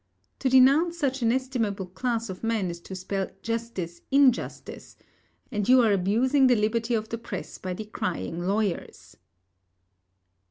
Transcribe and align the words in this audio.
To 0.39 0.49
denounce 0.49 0.97
such 0.97 1.21
an 1.21 1.31
estimable 1.31 1.85
class 1.85 2.27
of 2.31 2.43
men 2.43 2.71
is 2.71 2.79
to 2.79 2.95
spell 2.95 3.29
justice 3.43 4.01
injustice, 4.09 4.97
and 5.51 5.69
you 5.69 5.79
are 5.83 5.93
abusing 5.93 6.47
the 6.47 6.55
liberty 6.55 6.95
of 6.95 7.09
the 7.09 7.19
press 7.19 7.59
by 7.59 7.73
decrying 7.73 8.39
lawyers. 8.41 9.15